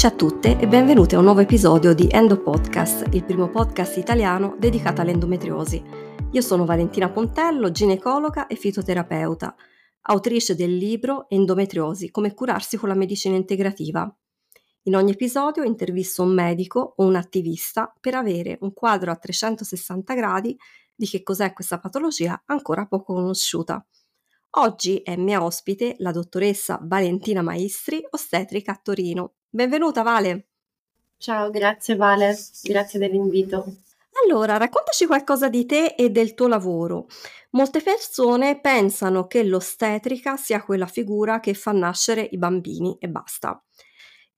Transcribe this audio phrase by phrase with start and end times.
[0.00, 3.98] Ciao a tutte e benvenute a un nuovo episodio di Endo Podcast, il primo podcast
[3.98, 5.84] italiano dedicato all'endometriosi.
[6.30, 9.54] Io sono Valentina Pontello, ginecologa e fitoterapeuta,
[10.04, 14.10] autrice del libro Endometriosi, come curarsi con la medicina integrativa.
[14.84, 20.14] In ogni episodio intervisto un medico o un attivista per avere un quadro a 360
[20.14, 20.56] gradi
[20.94, 23.86] di che cos'è questa patologia ancora poco conosciuta.
[24.54, 29.34] Oggi è mia ospite la dottoressa Valentina Maestri, ostetrica a Torino.
[29.48, 30.48] Benvenuta Vale.
[31.18, 33.64] Ciao, grazie Vale, grazie dell'invito.
[34.24, 37.06] Allora, raccontaci qualcosa di te e del tuo lavoro.
[37.50, 43.62] Molte persone pensano che l'ostetrica sia quella figura che fa nascere i bambini e basta.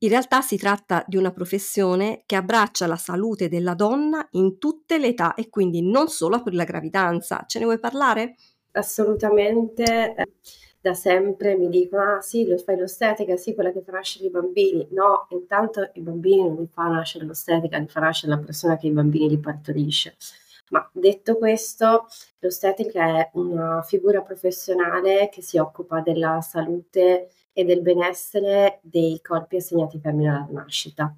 [0.02, 4.98] In realtà si tratta di una professione che abbraccia la salute della donna in tutte
[4.98, 7.44] le età e quindi non solo per la gravidanza.
[7.46, 8.34] Ce ne vuoi parlare?
[8.72, 10.26] Assolutamente eh,
[10.80, 14.30] da sempre mi dicono, ah sì, lo fai l'ostetica, sì, quella che fa nascere i
[14.30, 14.88] bambini.
[14.90, 18.88] No, intanto i bambini non li fa nascere l'ostetica, li fa nascere la persona che
[18.88, 20.16] i bambini li partorisce.
[20.70, 22.06] Ma detto questo,
[22.40, 29.56] l'ostetrica è una figura professionale che si occupa della salute e del benessere dei corpi
[29.56, 31.14] assegnati femmina alla nascita.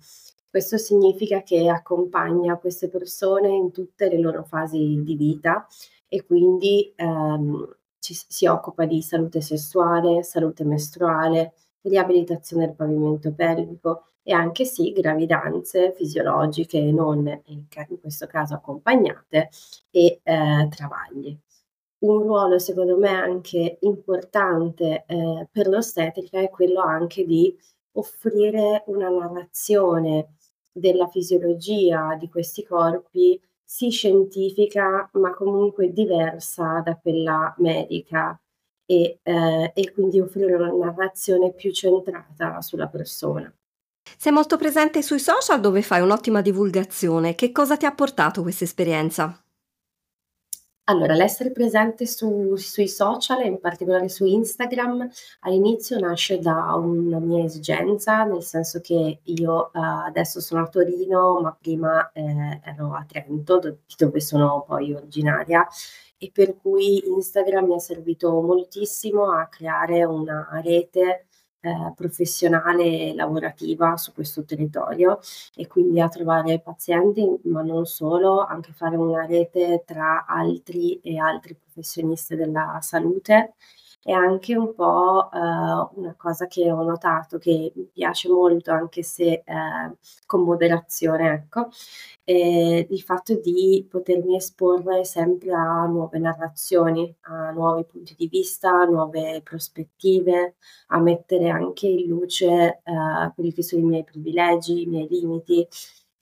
[0.50, 5.66] Questo significa che accompagna queste persone in tutte le loro fasi di vita
[6.14, 14.04] e quindi ehm, ci, si occupa di salute sessuale, salute mestruale, riabilitazione del pavimento pelvico
[14.22, 19.50] e anche sì gravidanze fisiologiche non in, in questo caso accompagnate
[19.90, 21.36] e eh, travagli.
[22.04, 27.58] Un ruolo secondo me anche importante eh, per l'ostetrica è quello anche di
[27.94, 30.36] offrire una narrazione
[30.70, 38.38] della fisiologia di questi corpi sì scientifica, ma comunque diversa da quella medica
[38.86, 43.52] e, eh, e quindi offrire una narrazione più centrata sulla persona.
[44.16, 47.34] Sei molto presente sui social dove fai un'ottima divulgazione.
[47.34, 49.43] Che cosa ti ha portato questa esperienza?
[50.86, 55.08] Allora, l'essere presente su, sui social, in particolare su Instagram,
[55.40, 61.40] all'inizio nasce da una mia esigenza, nel senso che io uh, adesso sono a Torino,
[61.40, 65.66] ma prima eh, ero a Trento, do- dove sono poi originaria,
[66.18, 71.28] e per cui Instagram mi è servito moltissimo a creare una rete
[71.64, 75.18] eh, professionale e lavorativa su questo territorio
[75.56, 81.18] e quindi a trovare pazienti, ma non solo, anche fare una rete tra altri e
[81.18, 83.54] altri professionisti della salute
[84.04, 89.02] è anche un po' eh, una cosa che ho notato che mi piace molto, anche
[89.02, 89.44] se eh,
[90.26, 91.68] con moderazione, ecco,
[92.24, 98.70] eh, il fatto di potermi esporre sempre a nuove narrazioni, a nuovi punti di vista,
[98.70, 100.56] a nuove prospettive,
[100.88, 105.66] a mettere anche in luce eh, quelli che sono i miei privilegi, i miei limiti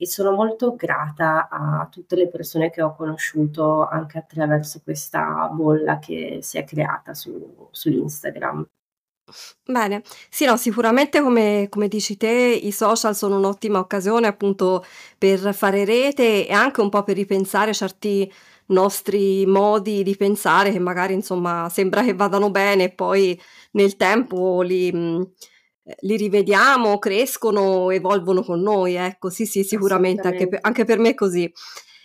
[0.03, 6.01] e sono molto grata a tutte le persone che ho conosciuto anche attraverso questa bolla
[6.01, 8.67] che si è creata su, su Instagram.
[9.65, 14.85] Bene, sì, no, sicuramente come, come dici te, i social sono un'ottima occasione appunto
[15.17, 18.31] per fare rete e anche un po' per ripensare certi
[18.67, 23.41] nostri modi di pensare che magari insomma sembra che vadano bene e poi
[23.73, 25.31] nel tempo li, eh,
[26.01, 31.11] li rivediamo, crescono, evolvono con noi, ecco, sì, sì, sicuramente, anche per, anche per me
[31.11, 31.53] è così.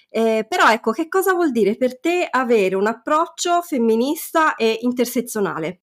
[0.09, 5.81] Eh, però ecco, che cosa vuol dire per te avere un approccio femminista e intersezionale?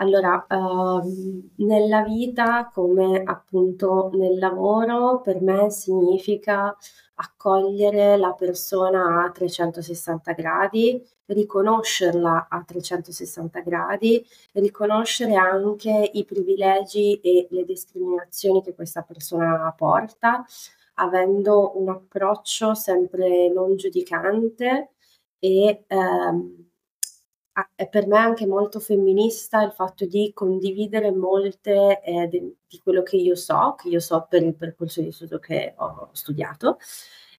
[0.00, 6.76] Allora, uh, nella vita, come appunto nel lavoro, per me significa
[7.20, 17.48] accogliere la persona a 360 gradi, riconoscerla a 360 gradi, riconoscere anche i privilegi e
[17.50, 20.44] le discriminazioni che questa persona porta,
[20.94, 24.92] avendo un approccio sempre non giudicante
[25.38, 26.67] e ehm,
[27.74, 33.16] è per me anche molto femminista il fatto di condividere molte eh, di quello che
[33.16, 36.78] io so, che io so per il percorso di studio che ho studiato,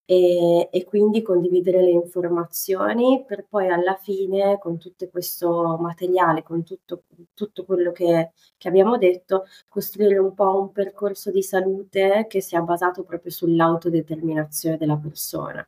[0.05, 6.63] e, e, quindi condividere le informazioni per poi alla fine, con tutto questo materiale, con
[6.63, 7.03] tutto,
[7.35, 12.61] tutto quello che, che abbiamo detto, costruire un po' un percorso di salute che sia
[12.61, 15.67] basato proprio sull'autodeterminazione della persona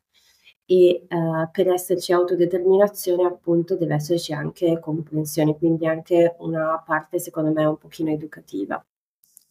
[0.71, 7.51] e uh, per esserci autodeterminazione appunto deve esserci anche comprensione, quindi anche una parte secondo
[7.51, 8.81] me un pochino educativa.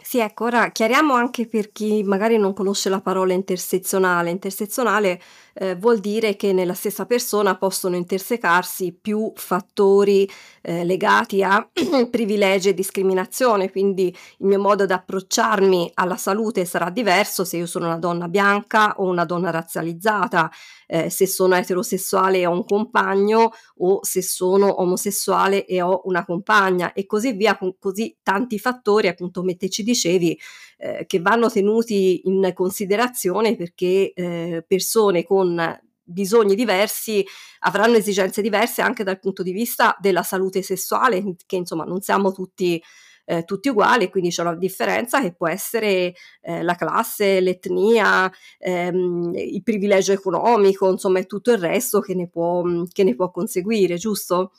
[0.03, 4.31] Sì, ecco, ora chiariamo anche per chi magari non conosce la parola intersezionale.
[4.31, 5.21] Intersezionale
[5.61, 10.29] eh, vuol dire che nella stessa persona possono intersecarsi più fattori
[10.63, 11.69] eh, legati a
[12.11, 14.07] privilegi e discriminazione, quindi
[14.39, 18.95] il mio modo di approcciarmi alla salute sarà diverso se io sono una donna bianca
[18.97, 20.51] o una donna razzializzata,
[20.87, 26.25] eh, se sono eterosessuale e ho un compagno o se sono omosessuale e ho una
[26.25, 30.39] compagna e così via, con così tanti fattori, appunto come te ci dicevi,
[30.81, 37.25] eh, che vanno tenuti in considerazione perché eh, persone con bisogni diversi
[37.61, 42.33] avranno esigenze diverse anche dal punto di vista della salute sessuale, che insomma non siamo
[42.33, 42.83] tutti
[43.27, 48.29] eh, tutti uguali, quindi c'è una differenza che può essere eh, la classe, l'etnia,
[48.59, 53.31] ehm, il privilegio economico, insomma, e tutto il resto che ne può, che ne può
[53.31, 54.51] conseguire, giusto?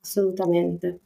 [0.00, 1.00] Assolutamente.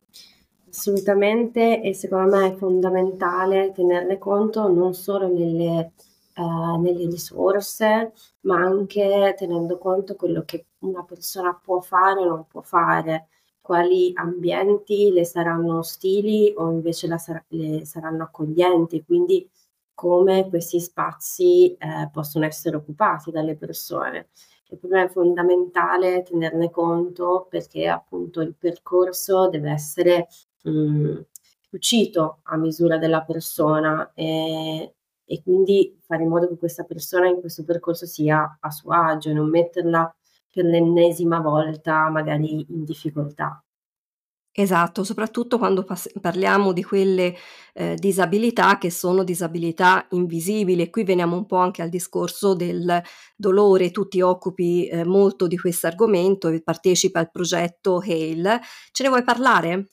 [0.78, 5.90] Assolutamente e secondo me è fondamentale tenerne conto non solo nelle,
[6.36, 12.46] uh, nelle risorse, ma anche tenendo conto quello che una persona può fare o non
[12.46, 13.26] può fare
[13.60, 19.50] quali ambienti le saranno ostili o invece sar- le saranno accoglienti, quindi
[19.92, 24.28] come questi spazi eh, possono essere occupati dalle persone.
[24.70, 30.28] E per me è fondamentale tenerne conto perché appunto il percorso deve essere
[30.62, 31.16] mh, mm,
[31.70, 34.94] cucito a misura della persona e,
[35.24, 39.30] e quindi fare in modo che questa persona in questo percorso sia a suo agio
[39.30, 40.14] e non metterla
[40.52, 43.62] per l'ennesima volta magari in difficoltà.
[44.60, 47.32] Esatto, soprattutto quando pas- parliamo di quelle
[47.74, 53.00] eh, disabilità che sono disabilità invisibili e qui veniamo un po' anche al discorso del
[53.36, 58.58] dolore, tu ti occupi eh, molto di questo argomento e partecipa al progetto HAIL,
[58.90, 59.90] ce ne vuoi parlare?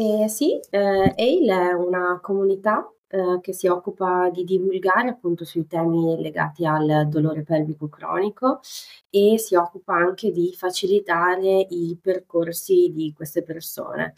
[0.00, 0.78] Eh, sì, eh,
[1.16, 7.08] HAIL è una comunità eh, che si occupa di divulgare appunto sui temi legati al
[7.08, 8.60] dolore pelvico cronico
[9.08, 14.12] e si occupa anche di facilitare i percorsi di queste persone.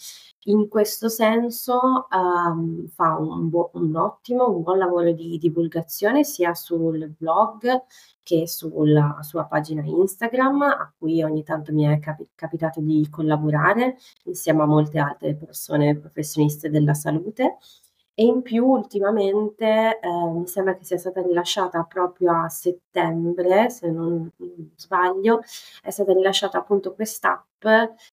[0.45, 6.55] In questo senso um, fa un, bu- un, ottimo, un buon lavoro di divulgazione sia
[6.55, 7.85] sul blog
[8.23, 13.97] che sulla sua pagina Instagram, a cui ogni tanto mi è capi- capitato di collaborare
[14.25, 17.59] insieme a molte altre persone professioniste della salute
[18.21, 23.91] e in più ultimamente eh, mi sembra che sia stata rilasciata proprio a settembre, se
[23.91, 24.29] non
[24.77, 25.41] sbaglio,
[25.83, 27.65] è stata rilasciata appunto quest'app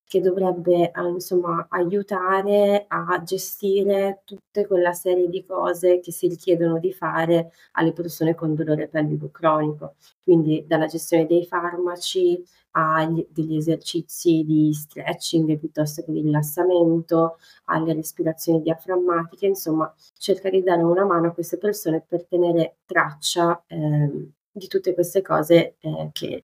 [0.05, 6.79] che dovrebbe eh, insomma aiutare a gestire tutte quella serie di cose che si richiedono
[6.79, 12.41] di fare alle persone con dolore pelvico cronico, quindi dalla gestione dei farmaci
[12.77, 20.61] a degli esercizi di stretching piuttosto che di rilassamento, alle respirazioni diaframmatiche, insomma cerca di
[20.61, 26.09] dare una mano a queste persone per tenere traccia eh, di tutte queste cose eh,
[26.13, 26.43] che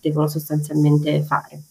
[0.00, 1.62] devono sostanzialmente fare.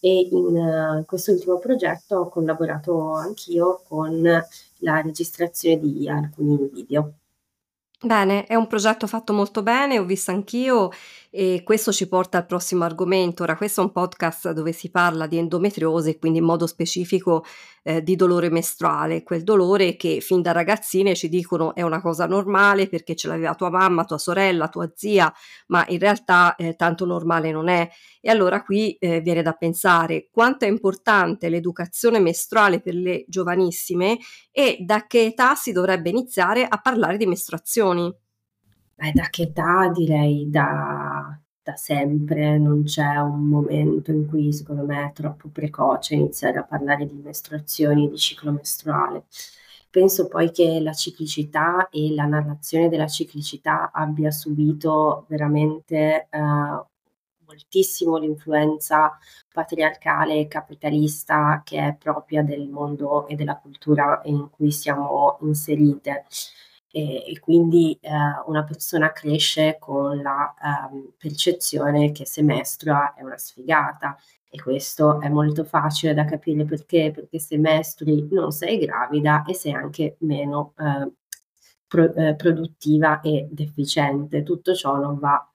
[0.00, 7.14] E in uh, quest'ultimo progetto ho collaborato anch'io con la registrazione di alcuni video.
[8.06, 10.90] Bene, è un progetto fatto molto bene, ho visto anch'io
[11.28, 13.42] e questo ci porta al prossimo argomento.
[13.42, 17.44] Ora, questo è un podcast dove si parla di endometriosi quindi in modo specifico
[17.86, 22.26] eh, di dolore mestruale, quel dolore che fin da ragazzine ci dicono è una cosa
[22.26, 25.32] normale perché ce l'aveva tua mamma, tua sorella, tua zia,
[25.68, 27.88] ma in realtà eh, tanto normale non è.
[28.20, 34.18] E allora qui eh, viene da pensare quanto è importante l'educazione mestruale per le giovanissime
[34.50, 38.12] e da che età si dovrebbe iniziare a parlare di mestruazioni?
[38.96, 44.84] Beh, da che età direi da, da sempre, non c'è un momento in cui secondo
[44.84, 49.24] me è troppo precoce iniziare a parlare di mestruazioni, di ciclo mestruale.
[49.90, 56.38] Penso poi che la ciclicità e la narrazione della ciclicità abbia subito veramente eh,
[57.46, 59.18] moltissimo l'influenza
[59.52, 66.26] patriarcale e capitalista che è propria del mondo e della cultura in cui siamo inserite.
[66.96, 68.10] E, e quindi eh,
[68.46, 70.54] una persona cresce con la
[70.90, 74.16] eh, percezione che se mestrua è una sfigata
[74.48, 79.52] e questo è molto facile da capire perché, perché se mestri non sei gravida e
[79.52, 81.12] sei anche meno eh,
[81.86, 84.42] pro, eh, produttiva ed efficiente.
[84.42, 85.46] Tutto ciò non va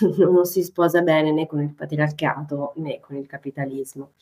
[0.16, 4.12] non si sposa bene né con il patriarcato né con il capitalismo.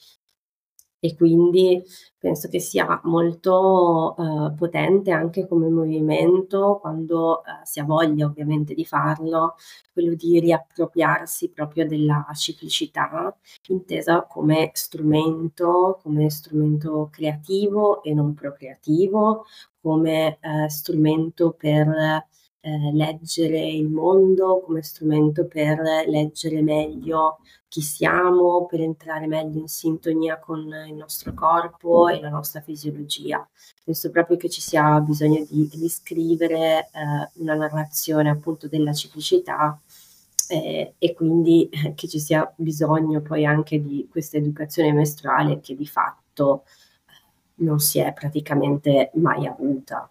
[1.04, 1.82] E quindi
[2.18, 8.72] penso che sia molto uh, potente anche come movimento quando uh, si ha voglia ovviamente
[8.72, 9.56] di farlo,
[9.92, 13.36] quello di riappropriarsi proprio della ciclicità,
[13.68, 19.44] intesa come strumento, come strumento creativo e non procreativo,
[19.82, 21.86] come uh, strumento per
[22.64, 29.68] eh, leggere il mondo, come strumento per leggere meglio chi siamo, per entrare meglio in
[29.68, 33.46] sintonia con il nostro corpo e la nostra fisiologia.
[33.84, 39.78] Penso proprio che ci sia bisogno di riscrivere eh, una narrazione appunto della ciclicità
[40.48, 45.74] eh, e quindi eh, che ci sia bisogno poi anche di questa educazione mestruale che
[45.76, 46.64] di fatto
[47.56, 50.08] non si è praticamente mai avuta.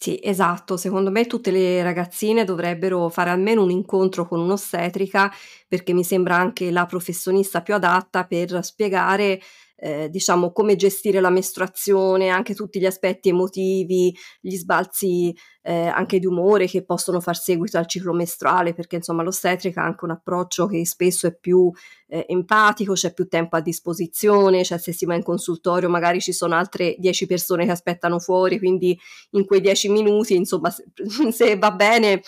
[0.00, 0.76] Sì, esatto.
[0.76, 5.28] Secondo me tutte le ragazzine dovrebbero fare almeno un incontro con un'ostetrica,
[5.66, 9.40] perché mi sembra anche la professionista più adatta per spiegare
[9.80, 16.18] eh, diciamo, come gestire la mestruazione, anche tutti gli aspetti emotivi, gli sbalzi eh, anche
[16.18, 20.10] di umore che possono far seguito al ciclo mestruale, perché insomma l'ostetrica ha anche un
[20.10, 21.70] approccio che spesso è più
[22.08, 26.32] eh, empatico, c'è più tempo a disposizione, cioè se si va in consultorio magari ci
[26.32, 28.98] sono altre 10 persone che aspettano fuori, quindi
[29.30, 30.86] in quei 10 minuti, insomma, se,
[31.30, 32.20] se va bene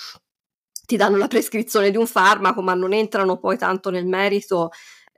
[0.87, 4.71] ti danno la prescrizione di un farmaco, ma non entrano poi tanto nel merito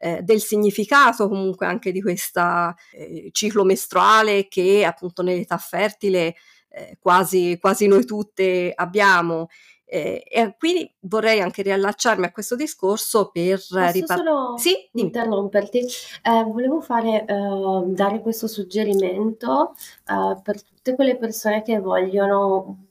[0.02, 6.34] eh, del significato comunque anche di questo eh, ciclo mestruale che appunto nell'età fertile
[6.70, 9.46] eh, quasi, quasi noi tutte abbiamo.
[9.84, 14.24] Eh, e quindi vorrei anche riallacciarmi a questo discorso per ripartire.
[14.56, 15.78] Sì, interromperti.
[15.78, 19.74] Eh, volevo fare, uh, dare questo suggerimento
[20.08, 22.86] uh, per tutte quelle persone che vogliono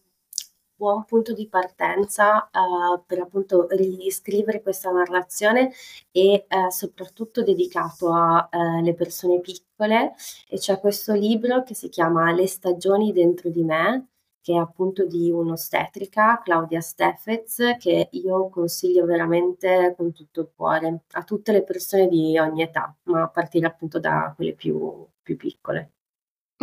[0.81, 5.71] buon punto di partenza uh, per appunto riscrivere questa narrazione
[6.09, 10.15] e uh, soprattutto dedicato alle uh, persone piccole
[10.49, 14.07] e c'è questo libro che si chiama Le stagioni dentro di me
[14.41, 21.01] che è appunto di un'ostetrica, Claudia Steffez, che io consiglio veramente con tutto il cuore
[21.11, 25.37] a tutte le persone di ogni età, ma a partire appunto da quelle più, più
[25.37, 25.91] piccole.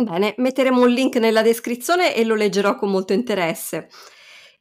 [0.01, 3.89] Bene, metteremo un link nella descrizione e lo leggerò con molto interesse.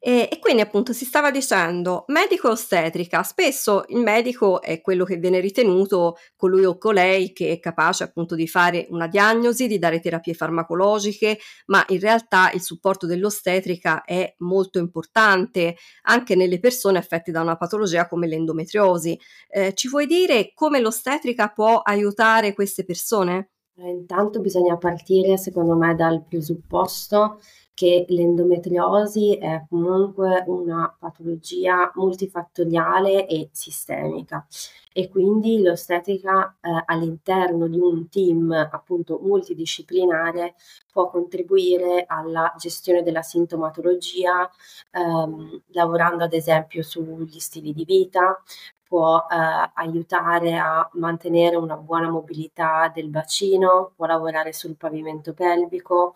[0.01, 5.17] E, e, quindi appunto si stava dicendo medico ostetrica, spesso il medico è quello che
[5.17, 10.01] viene ritenuto colui o colei che è capace appunto di fare una diagnosi, di dare
[10.01, 17.31] terapie farmacologiche, ma in realtà il supporto dell'ostetrica è molto importante anche nelle persone affette
[17.31, 19.17] da una patologia come l'endometriosi.
[19.49, 23.51] Eh, ci vuoi dire come l'ostetrica può aiutare queste persone?
[23.87, 27.41] Intanto bisogna partire, secondo me, dal presupposto
[27.79, 34.45] che l'endometriosi è comunque una patologia multifattoriale e sistemica
[34.93, 40.57] e quindi l'ostetrica eh, all'interno di un team appunto multidisciplinare
[40.91, 44.51] può contribuire alla gestione della sintomatologia
[44.91, 48.43] ehm, lavorando ad esempio sugli stili di vita,
[48.83, 56.15] può eh, aiutare a mantenere una buona mobilità del bacino, può lavorare sul pavimento pelvico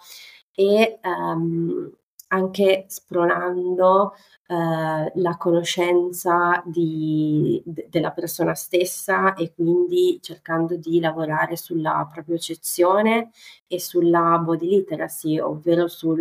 [0.54, 1.90] e ehm,
[2.28, 4.14] anche spronando
[4.47, 13.30] eh, la conoscenza di, de, della persona stessa e quindi cercando di lavorare sulla propriocezione
[13.66, 16.21] e sulla body literacy, ovvero sul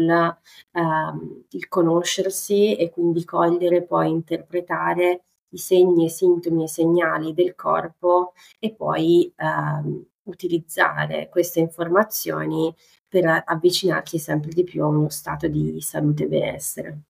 [0.72, 5.24] ehm, il conoscersi e quindi cogliere poi interpretare
[5.54, 12.74] i segni, i sintomi e segnali del corpo e poi ehm, utilizzare queste informazioni
[13.08, 17.02] per avvicinarsi sempre di più a uno stato di salute e benessere.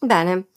[0.00, 0.48] Bene.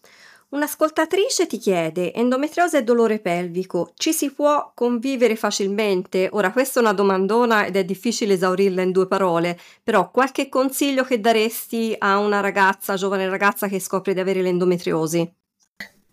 [0.50, 6.30] Un'ascoltatrice ti chiede: endometriosi e dolore pelvico, ci si può convivere facilmente?
[6.32, 11.04] Ora, questa è una domandona ed è difficile esaurirla in due parole, però qualche consiglio
[11.04, 15.37] che daresti a una ragazza, giovane ragazza che scopre di avere l'endometriosi?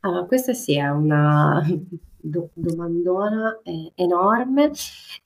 [0.04, 1.62] Allora, questa sì è una
[2.20, 4.70] do- domandona eh, enorme.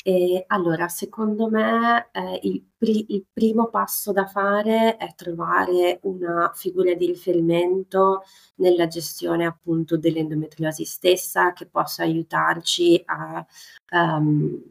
[0.04, 6.52] E allora, secondo me, eh, il, pri- il primo passo da fare è trovare una
[6.54, 8.23] figura di riferimento
[8.56, 13.44] nella gestione appunto dell'endometriosi stessa che possa aiutarci a
[13.92, 14.62] um,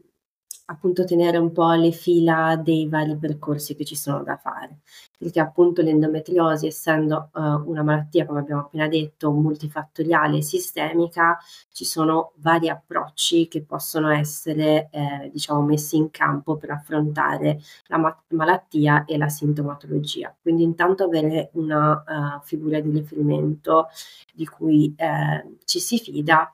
[0.70, 4.80] appunto tenere un po' le fila dei vari percorsi che ci sono da fare,
[5.16, 11.38] perché appunto l'endometriosi essendo uh, una malattia, come abbiamo appena detto, multifattoriale e sistemica,
[11.72, 17.98] ci sono vari approcci che possono essere eh, diciamo messi in campo per affrontare la
[17.98, 20.34] ma- malattia e la sintomatologia.
[20.40, 23.86] Quindi intanto avere una uh, figura di riferimento
[24.34, 26.52] di cui eh, ci si fida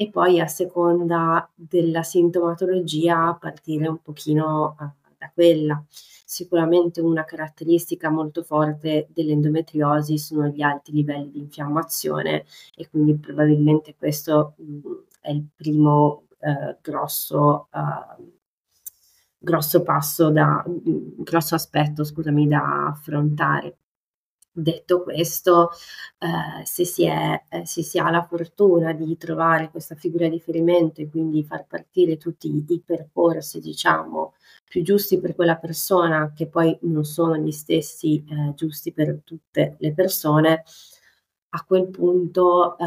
[0.00, 4.76] e poi a seconda della sintomatologia partire un pochino
[5.18, 5.82] da quella.
[6.24, 12.44] Sicuramente una caratteristica molto forte dell'endometriosi sono gli alti livelli di infiammazione
[12.76, 14.80] e quindi probabilmente questo mm,
[15.20, 18.22] è il primo uh, grosso, uh,
[19.36, 23.78] grosso passo da, mh, grosso aspetto, scusami, da affrontare.
[24.60, 25.70] Detto questo,
[26.18, 30.32] eh, se, si è, eh, se si ha la fortuna di trovare questa figura di
[30.32, 34.34] riferimento e quindi far partire tutti i percorsi, diciamo,
[34.64, 39.76] più giusti per quella persona, che poi non sono gli stessi eh, giusti per tutte
[39.78, 40.64] le persone,
[41.50, 42.84] a quel punto eh,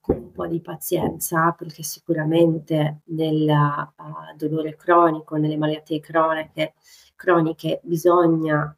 [0.00, 6.74] con un po' di pazienza, perché sicuramente nel uh, dolore cronico, nelle malattie croniche,
[7.16, 8.74] croniche bisogna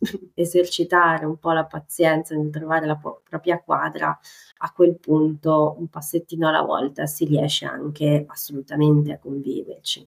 [0.34, 4.18] esercitare un po' la pazienza nel trovare la po- propria quadra,
[4.58, 10.06] a quel punto un passettino alla volta si riesce anche assolutamente a conviverci.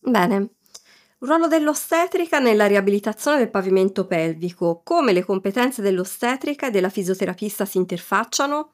[0.00, 0.50] Bene.
[1.20, 4.80] Ruolo dell'ostetrica nella riabilitazione del pavimento pelvico.
[4.84, 8.72] Come le competenze dell'ostetrica e della fisioterapista si interfacciano?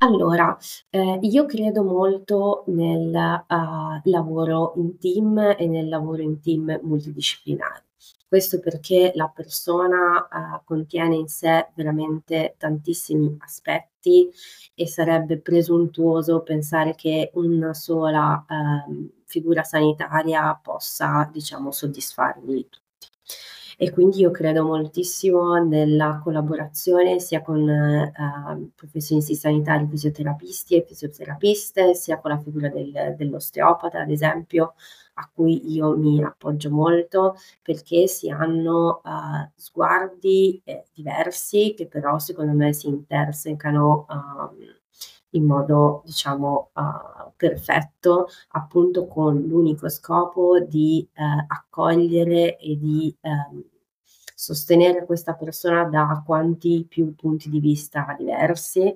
[0.00, 0.56] Allora,
[0.90, 3.14] ehm, io credo molto nel,
[3.48, 7.84] uhm, lavoro in team e nel lavoro in team multidisciplinare.
[8.28, 14.30] Questo perché la persona, uhm, contiene in sé veramente tantissimi aspetti
[14.74, 22.84] e sarebbe presuntuoso pensare che una sola, uhm, figura sanitaria possa, diciamo, soddisfarli tutti.
[23.78, 28.10] E quindi io credo moltissimo nella collaborazione sia con eh,
[28.74, 34.74] professionisti sanitari, fisioterapisti e fisioterapiste, sia con la figura del, dell'osteopata, ad esempio,
[35.18, 42.18] a cui io mi appoggio molto perché si hanno uh, sguardi eh, diversi che però
[42.18, 44.75] secondo me si intersecano uh,
[45.36, 53.62] in modo diciamo uh, perfetto appunto con l'unico scopo di uh, accogliere e di um,
[54.34, 58.94] sostenere questa persona da quanti più punti di vista diversi.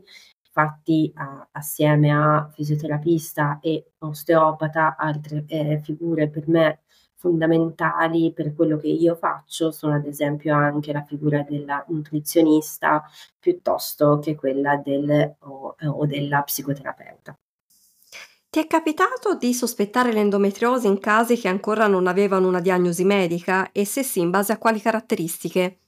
[0.52, 6.82] Infatti, uh, assieme a fisioterapista e osteopata, altre eh, figure per me
[7.20, 13.04] fondamentali per quello che io faccio sono ad esempio anche la figura della nutrizionista
[13.38, 17.38] piuttosto che quella del, o, o della psicoterapeuta.
[18.48, 23.70] Ti è capitato di sospettare l'endometriosi in casi che ancora non avevano una diagnosi medica
[23.70, 25.78] e se sì, in base a quali caratteristiche?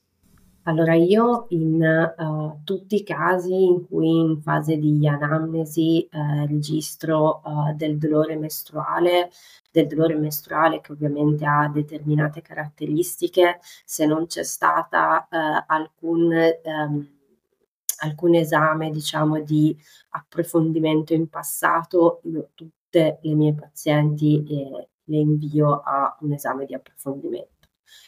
[0.65, 7.41] Allora io in, uhm, tutti i casi in cui in fase di anamnesi, ehm, registro,
[7.43, 9.29] uhm, del dolore mestruale
[9.73, 17.07] del dolore mestruale che ovviamente ha determinate caratteristiche, se non c'è stata, uhm, alcun ehm,
[18.03, 19.75] alcun esame diciamo di
[20.11, 26.73] approfondimento in passato, io tutte le mie pazienti, ehm, le invio a un esame di
[26.75, 27.62] approfondimento.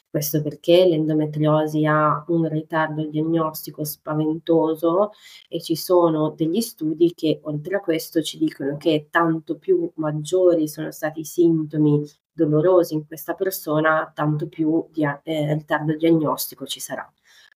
[0.09, 5.11] Questo perché l'endometriosi ha un ritardo diagnostico spaventoso
[5.49, 10.67] e ci sono degli studi che oltre a questo ci dicono che tanto più maggiori
[10.69, 16.79] sono stati i sintomi dolorosi in questa persona, tanto più dia- eh, ritardo diagnostico ci
[16.79, 17.11] sarà.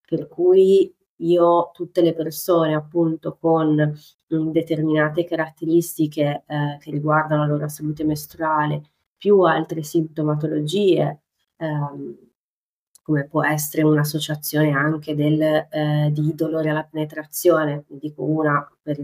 [0.06, 3.74] Per cui io tutte le persone appunto con
[4.28, 8.82] mh, determinate caratteristiche eh, che riguardano la loro salute mestruale
[9.18, 11.22] più altre sintomatologie
[11.60, 12.18] ehm,
[13.04, 19.00] come può essere un'associazione anche del, eh, di dolore alla penetrazione, dico una per,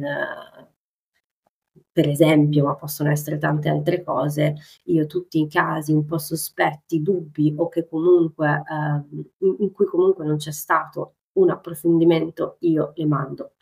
[1.91, 7.01] per esempio, ma possono essere tante altre cose, io tutti i casi un po' sospetti,
[7.01, 12.93] dubbi o che comunque eh, in, in cui comunque non c'è stato un approfondimento, io
[12.95, 13.53] le mando.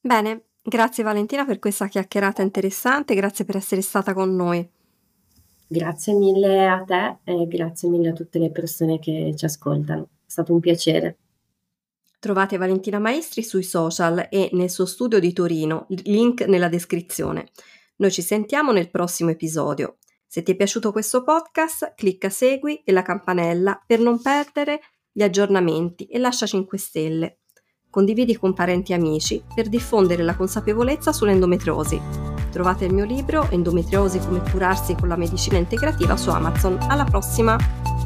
[0.00, 4.68] Bene, grazie Valentina per questa chiacchierata interessante, grazie per essere stata con noi.
[5.70, 10.08] Grazie mille a te e grazie mille a tutte le persone che ci ascoltano.
[10.24, 11.18] È stato un piacere.
[12.18, 17.48] Trovate Valentina Maestri sui social e nel suo studio di Torino, link nella descrizione.
[17.96, 19.98] Noi ci sentiamo nel prossimo episodio.
[20.26, 24.80] Se ti è piaciuto questo podcast, clicca segui e la campanella per non perdere
[25.12, 27.40] gli aggiornamenti e lascia 5 stelle.
[27.90, 32.37] Condividi con parenti e amici per diffondere la consapevolezza sull'endometriosi.
[32.50, 36.78] Trovate il mio libro Endometriosi come curarsi con la medicina integrativa su Amazon.
[36.88, 37.97] Alla prossima!